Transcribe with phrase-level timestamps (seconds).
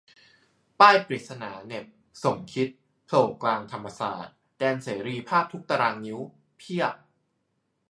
[0.79, 1.85] ป้ายปริศนา เหน็บ
[2.23, 2.67] "สมคิด"
[3.05, 6.19] โผล่กลางธรรมศาสตร์ แดนเสรีภาพทุกตารางนิ้ว
[6.57, 6.93] เพียบ!